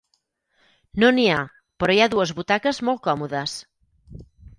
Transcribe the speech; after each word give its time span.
No 1.03 1.09
n'hi 1.17 1.25
ha, 1.33 1.43
però 1.83 1.95
hi 1.97 2.01
ha 2.05 2.07
dues 2.13 2.31
butaques 2.39 2.79
molt 2.89 3.03
còmodes. 3.09 3.55